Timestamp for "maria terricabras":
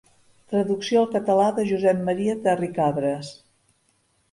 2.09-3.33